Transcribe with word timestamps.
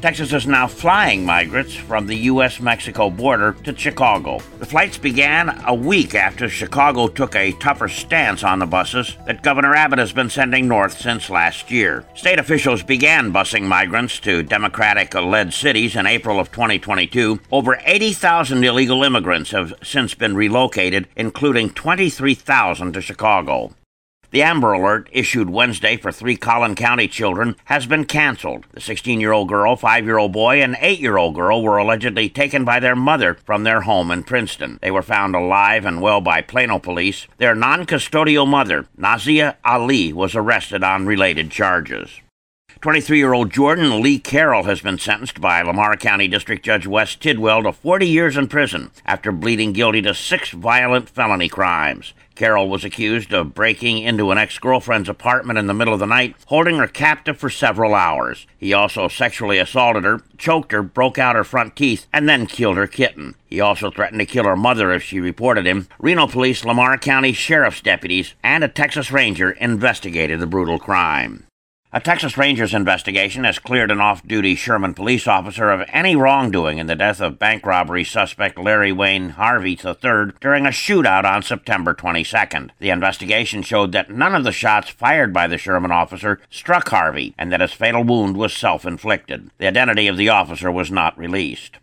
Texas 0.00 0.32
is 0.32 0.46
now 0.46 0.68
flying 0.68 1.26
migrants 1.26 1.74
from 1.74 2.06
the 2.06 2.14
U.S. 2.14 2.60
Mexico 2.60 3.10
border 3.10 3.54
to 3.64 3.76
Chicago. 3.76 4.38
The 4.60 4.66
flights 4.66 4.96
began 4.96 5.60
a 5.66 5.74
week 5.74 6.14
after 6.14 6.48
Chicago 6.48 7.08
took 7.08 7.34
a 7.34 7.50
tougher 7.52 7.88
stance 7.88 8.44
on 8.44 8.60
the 8.60 8.66
buses 8.66 9.16
that 9.26 9.42
Governor 9.42 9.74
Abbott 9.74 9.98
has 9.98 10.12
been 10.12 10.30
sending 10.30 10.68
north 10.68 10.96
since 10.96 11.28
last 11.28 11.72
year. 11.72 12.04
State 12.14 12.38
officials 12.38 12.84
began 12.84 13.32
busing 13.32 13.64
migrants 13.64 14.20
to 14.20 14.44
Democratic 14.44 15.14
led 15.14 15.52
cities 15.52 15.96
in 15.96 16.06
April 16.06 16.38
of 16.38 16.52
2022. 16.52 17.40
Over 17.50 17.80
80,000 17.84 18.62
illegal 18.62 19.02
immigrants 19.02 19.50
have 19.50 19.74
since 19.82 20.14
been 20.14 20.36
relocated, 20.36 21.08
including 21.16 21.70
23,000 21.70 22.92
to 22.92 23.00
Chicago. 23.00 23.72
The 24.30 24.42
Amber 24.42 24.74
Alert 24.74 25.08
issued 25.10 25.48
Wednesday 25.48 25.96
for 25.96 26.12
three 26.12 26.36
Collin 26.36 26.74
County 26.74 27.08
children 27.08 27.56
has 27.64 27.86
been 27.86 28.04
canceled. 28.04 28.66
The 28.72 28.80
16 28.80 29.22
year 29.22 29.32
old 29.32 29.48
girl, 29.48 29.74
5 29.74 30.04
year 30.04 30.18
old 30.18 30.32
boy, 30.32 30.62
and 30.62 30.76
8 30.80 31.00
year 31.00 31.16
old 31.16 31.34
girl 31.34 31.62
were 31.62 31.78
allegedly 31.78 32.28
taken 32.28 32.62
by 32.62 32.78
their 32.78 32.94
mother 32.94 33.38
from 33.46 33.64
their 33.64 33.80
home 33.80 34.10
in 34.10 34.24
Princeton. 34.24 34.78
They 34.82 34.90
were 34.90 35.00
found 35.00 35.34
alive 35.34 35.86
and 35.86 36.02
well 36.02 36.20
by 36.20 36.42
Plano 36.42 36.78
police. 36.78 37.26
Their 37.38 37.54
non 37.54 37.86
custodial 37.86 38.46
mother, 38.46 38.84
Nazia 38.98 39.56
Ali, 39.64 40.12
was 40.12 40.34
arrested 40.34 40.84
on 40.84 41.06
related 41.06 41.50
charges. 41.50 42.20
23 42.80 43.18
year 43.18 43.32
old 43.32 43.50
Jordan 43.50 44.00
Lee 44.00 44.20
Carroll 44.20 44.62
has 44.62 44.80
been 44.80 44.98
sentenced 44.98 45.40
by 45.40 45.62
Lamar 45.62 45.96
County 45.96 46.28
District 46.28 46.64
Judge 46.64 46.86
Wes 46.86 47.16
Tidwell 47.16 47.64
to 47.64 47.72
40 47.72 48.06
years 48.06 48.36
in 48.36 48.46
prison 48.46 48.92
after 49.04 49.32
pleading 49.32 49.72
guilty 49.72 50.00
to 50.02 50.14
six 50.14 50.50
violent 50.50 51.08
felony 51.08 51.48
crimes. 51.48 52.12
Carroll 52.36 52.68
was 52.68 52.84
accused 52.84 53.32
of 53.32 53.52
breaking 53.52 53.98
into 53.98 54.30
an 54.30 54.38
ex 54.38 54.60
girlfriend's 54.60 55.08
apartment 55.08 55.58
in 55.58 55.66
the 55.66 55.74
middle 55.74 55.92
of 55.92 55.98
the 55.98 56.06
night, 56.06 56.36
holding 56.46 56.76
her 56.76 56.86
captive 56.86 57.36
for 57.36 57.50
several 57.50 57.96
hours. 57.96 58.46
He 58.56 58.72
also 58.72 59.08
sexually 59.08 59.58
assaulted 59.58 60.04
her, 60.04 60.20
choked 60.36 60.70
her, 60.70 60.84
broke 60.84 61.18
out 61.18 61.34
her 61.34 61.42
front 61.42 61.74
teeth, 61.74 62.06
and 62.12 62.28
then 62.28 62.46
killed 62.46 62.76
her 62.76 62.86
kitten. 62.86 63.34
He 63.48 63.60
also 63.60 63.90
threatened 63.90 64.20
to 64.20 64.26
kill 64.26 64.44
her 64.44 64.54
mother 64.54 64.92
if 64.92 65.02
she 65.02 65.18
reported 65.18 65.66
him. 65.66 65.88
Reno 65.98 66.28
Police, 66.28 66.64
Lamar 66.64 66.96
County 66.96 67.32
Sheriff's 67.32 67.80
deputies, 67.80 68.34
and 68.44 68.62
a 68.62 68.68
Texas 68.68 69.10
Ranger 69.10 69.50
investigated 69.50 70.38
the 70.38 70.46
brutal 70.46 70.78
crime. 70.78 71.47
A 71.90 72.00
Texas 72.00 72.36
Rangers 72.36 72.74
investigation 72.74 73.44
has 73.44 73.58
cleared 73.58 73.90
an 73.90 73.98
off 73.98 74.22
duty 74.22 74.54
Sherman 74.54 74.92
police 74.92 75.26
officer 75.26 75.70
of 75.70 75.88
any 75.90 76.14
wrongdoing 76.14 76.76
in 76.76 76.86
the 76.86 76.94
death 76.94 77.18
of 77.18 77.38
bank 77.38 77.64
robbery 77.64 78.04
suspect 78.04 78.58
Larry 78.58 78.92
Wayne 78.92 79.30
Harvey 79.30 79.70
III 79.70 80.32
during 80.38 80.66
a 80.66 80.68
shootout 80.68 81.24
on 81.24 81.42
September 81.42 81.94
22nd. 81.94 82.72
The 82.78 82.90
investigation 82.90 83.62
showed 83.62 83.92
that 83.92 84.10
none 84.10 84.34
of 84.34 84.44
the 84.44 84.52
shots 84.52 84.90
fired 84.90 85.32
by 85.32 85.46
the 85.46 85.56
Sherman 85.56 85.90
officer 85.90 86.40
struck 86.50 86.90
Harvey 86.90 87.34
and 87.38 87.50
that 87.50 87.62
his 87.62 87.72
fatal 87.72 88.04
wound 88.04 88.36
was 88.36 88.52
self 88.52 88.84
inflicted. 88.84 89.50
The 89.56 89.68
identity 89.68 90.08
of 90.08 90.18
the 90.18 90.28
officer 90.28 90.70
was 90.70 90.90
not 90.90 91.16
released. 91.16 91.78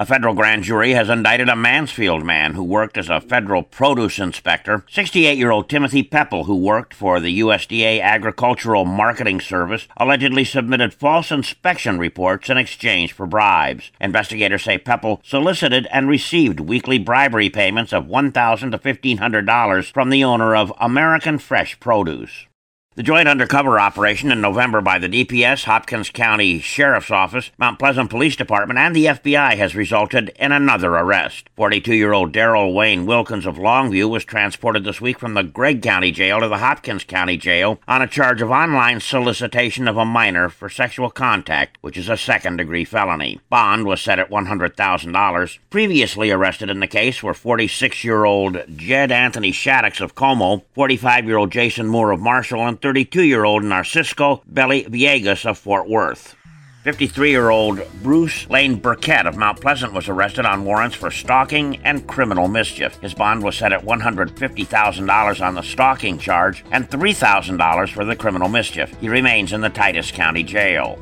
A 0.00 0.06
federal 0.06 0.34
grand 0.34 0.64
jury 0.64 0.92
has 0.92 1.10
indicted 1.10 1.50
a 1.50 1.56
Mansfield 1.56 2.24
man 2.24 2.54
who 2.54 2.64
worked 2.64 2.96
as 2.96 3.10
a 3.10 3.20
federal 3.20 3.62
produce 3.62 4.18
inspector, 4.18 4.84
68 4.88 5.36
year 5.36 5.50
old 5.50 5.68
Timothy 5.68 6.02
Pepple, 6.02 6.44
who 6.44 6.56
worked 6.56 6.94
for 6.94 7.20
the 7.20 7.40
USDA 7.40 8.00
Agricultural 8.00 8.86
Marketing 8.86 9.40
Service, 9.40 9.88
allegedly 9.98 10.44
submitted 10.44 10.94
false 10.94 11.30
inspection 11.30 11.98
reports 11.98 12.48
in 12.48 12.56
exchange 12.56 13.12
for 13.12 13.26
bribes. 13.26 13.90
Investigators 14.00 14.64
say 14.64 14.78
Pepple 14.78 15.20
solicited 15.22 15.86
and 15.92 16.08
received 16.08 16.60
weekly 16.60 16.98
bribery 16.98 17.50
payments 17.50 17.92
of 17.92 18.06
1,000 18.06 18.70
to 18.70 18.78
$1,500 18.78 19.92
from 19.92 20.08
the 20.08 20.24
owner 20.24 20.56
of 20.56 20.72
American 20.80 21.38
Fresh 21.38 21.78
Produce. 21.78 22.46
The 22.96 23.04
joint 23.04 23.28
undercover 23.28 23.78
operation 23.78 24.32
in 24.32 24.40
November 24.40 24.80
by 24.80 24.98
the 24.98 25.08
DPS, 25.08 25.62
Hopkins 25.62 26.10
County 26.10 26.58
Sheriff's 26.58 27.12
Office, 27.12 27.52
Mount 27.56 27.78
Pleasant 27.78 28.10
Police 28.10 28.34
Department, 28.34 28.80
and 28.80 28.96
the 28.96 29.04
FBI 29.04 29.56
has 29.56 29.76
resulted 29.76 30.30
in 30.30 30.50
another 30.50 30.96
arrest. 30.96 31.48
42 31.54 31.94
year 31.94 32.12
old 32.12 32.32
Daryl 32.32 32.74
Wayne 32.74 33.06
Wilkins 33.06 33.46
of 33.46 33.58
Longview 33.58 34.10
was 34.10 34.24
transported 34.24 34.82
this 34.82 35.00
week 35.00 35.20
from 35.20 35.34
the 35.34 35.44
Gregg 35.44 35.82
County 35.82 36.10
Jail 36.10 36.40
to 36.40 36.48
the 36.48 36.58
Hopkins 36.58 37.04
County 37.04 37.36
Jail 37.36 37.80
on 37.86 38.02
a 38.02 38.08
charge 38.08 38.42
of 38.42 38.50
online 38.50 38.98
solicitation 38.98 39.86
of 39.86 39.96
a 39.96 40.04
minor 40.04 40.48
for 40.48 40.68
sexual 40.68 41.10
contact, 41.10 41.78
which 41.82 41.96
is 41.96 42.08
a 42.08 42.16
second 42.16 42.56
degree 42.56 42.84
felony. 42.84 43.38
Bond 43.48 43.86
was 43.86 44.00
set 44.00 44.18
at 44.18 44.30
$100,000. 44.30 45.58
Previously 45.70 46.32
arrested 46.32 46.68
in 46.68 46.80
the 46.80 46.88
case 46.88 47.22
were 47.22 47.34
46 47.34 48.02
year 48.02 48.24
old 48.24 48.58
Jed 48.74 49.12
Anthony 49.12 49.52
Shaddix 49.52 50.00
of 50.00 50.16
Como, 50.16 50.64
45 50.74 51.26
year 51.26 51.36
old 51.36 51.52
Jason 51.52 51.86
Moore 51.86 52.10
of 52.10 52.18
Marshall, 52.18 52.66
and 52.66 52.79
32 52.80 53.22
year 53.22 53.44
old 53.44 53.64
Narcisco 53.64 54.42
Belly 54.46 54.84
Villegas 54.84 55.44
of 55.44 55.58
Fort 55.58 55.88
Worth. 55.88 56.36
53 56.84 57.30
year 57.30 57.50
old 57.50 57.82
Bruce 58.02 58.48
Lane 58.48 58.76
Burkett 58.76 59.26
of 59.26 59.36
Mount 59.36 59.60
Pleasant 59.60 59.92
was 59.92 60.08
arrested 60.08 60.46
on 60.46 60.64
warrants 60.64 60.96
for 60.96 61.10
stalking 61.10 61.76
and 61.84 62.06
criminal 62.08 62.48
mischief. 62.48 62.96
His 63.00 63.12
bond 63.12 63.42
was 63.42 63.56
set 63.56 63.74
at 63.74 63.84
$150,000 63.84 65.46
on 65.46 65.54
the 65.54 65.62
stalking 65.62 66.18
charge 66.18 66.64
and 66.70 66.88
$3,000 66.88 67.92
for 67.92 68.04
the 68.06 68.16
criminal 68.16 68.48
mischief. 68.48 68.96
He 68.98 69.10
remains 69.10 69.52
in 69.52 69.60
the 69.60 69.68
Titus 69.68 70.10
County 70.10 70.42
Jail. 70.42 70.98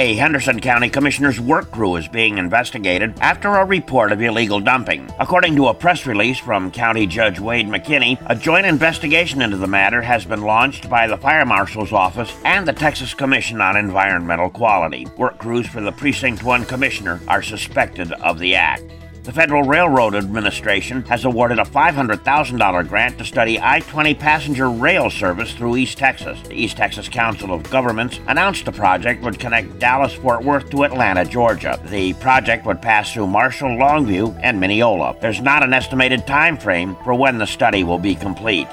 A 0.00 0.14
Henderson 0.14 0.60
County 0.60 0.88
Commissioner's 0.88 1.40
work 1.40 1.72
crew 1.72 1.96
is 1.96 2.06
being 2.06 2.38
investigated 2.38 3.18
after 3.18 3.48
a 3.48 3.64
report 3.64 4.12
of 4.12 4.22
illegal 4.22 4.60
dumping. 4.60 5.10
According 5.18 5.56
to 5.56 5.66
a 5.66 5.74
press 5.74 6.06
release 6.06 6.38
from 6.38 6.70
County 6.70 7.04
Judge 7.04 7.40
Wade 7.40 7.66
McKinney, 7.66 8.16
a 8.26 8.36
joint 8.36 8.64
investigation 8.64 9.42
into 9.42 9.56
the 9.56 9.66
matter 9.66 10.00
has 10.00 10.24
been 10.24 10.42
launched 10.42 10.88
by 10.88 11.08
the 11.08 11.16
Fire 11.16 11.44
Marshal's 11.44 11.92
Office 11.92 12.32
and 12.44 12.64
the 12.64 12.72
Texas 12.72 13.12
Commission 13.12 13.60
on 13.60 13.76
Environmental 13.76 14.50
Quality. 14.50 15.04
Work 15.16 15.38
crews 15.38 15.66
for 15.66 15.80
the 15.80 15.90
Precinct 15.90 16.44
1 16.44 16.66
Commissioner 16.66 17.20
are 17.26 17.42
suspected 17.42 18.12
of 18.12 18.38
the 18.38 18.54
act. 18.54 18.84
The 19.24 19.32
Federal 19.32 19.64
Railroad 19.64 20.14
Administration 20.14 21.02
has 21.02 21.24
awarded 21.24 21.58
a 21.58 21.64
$500,000 21.64 22.88
grant 22.88 23.18
to 23.18 23.24
study 23.24 23.58
I 23.60 23.80
20 23.80 24.14
passenger 24.14 24.70
rail 24.70 25.10
service 25.10 25.52
through 25.52 25.76
East 25.76 25.98
Texas. 25.98 26.40
The 26.42 26.54
East 26.54 26.78
Texas 26.78 27.08
Council 27.08 27.52
of 27.52 27.68
Governments 27.70 28.20
announced 28.26 28.64
the 28.64 28.72
project 28.72 29.22
would 29.22 29.38
connect 29.38 29.78
Dallas 29.78 30.14
Fort 30.14 30.42
Worth 30.42 30.70
to 30.70 30.84
Atlanta, 30.84 31.24
Georgia. 31.24 31.78
The 31.86 32.14
project 32.14 32.64
would 32.64 32.80
pass 32.80 33.12
through 33.12 33.26
Marshall, 33.26 33.70
Longview, 33.70 34.38
and 34.42 34.58
Mineola. 34.58 35.14
There's 35.20 35.42
not 35.42 35.62
an 35.62 35.74
estimated 35.74 36.26
time 36.26 36.56
frame 36.56 36.96
for 37.04 37.12
when 37.14 37.38
the 37.38 37.46
study 37.46 37.84
will 37.84 37.98
be 37.98 38.14
complete. 38.14 38.68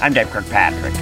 I'm 0.00 0.12
Dave 0.12 0.30
Kirkpatrick. 0.30 0.94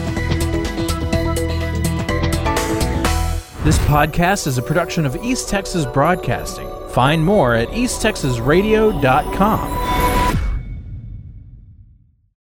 This 3.64 3.78
podcast 3.86 4.46
is 4.46 4.58
a 4.58 4.62
production 4.62 5.06
of 5.06 5.16
East 5.24 5.48
Texas 5.48 5.86
Broadcasting. 5.86 6.73
Find 6.94 7.24
more 7.24 7.56
at 7.56 7.70
easttexasradio.com. 7.70 10.13